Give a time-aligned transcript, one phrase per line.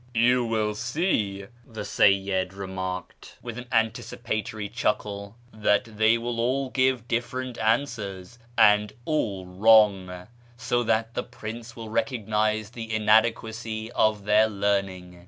[0.15, 7.07] "You will see," the Seyyid remarked, with an anticipatory chuckle," that they will all give
[7.07, 10.25] different answers, and all wrong,
[10.57, 15.19] so that the prince will recognise the inade quacy of their learning."